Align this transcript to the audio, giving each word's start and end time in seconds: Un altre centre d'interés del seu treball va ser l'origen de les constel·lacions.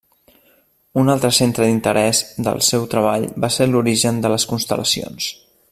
Un 1.01 1.11
altre 1.13 1.29
centre 1.39 1.67
d'interés 1.67 2.21
del 2.47 2.63
seu 2.69 2.89
treball 2.95 3.29
va 3.45 3.51
ser 3.59 3.69
l'origen 3.73 4.19
de 4.25 4.33
les 4.35 4.51
constel·lacions. 4.55 5.33